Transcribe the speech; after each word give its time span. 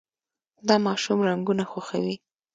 دا 0.67 0.75
ماشوم 0.87 1.19
رنګونه 1.29 1.63
خوښوي. 1.71 2.15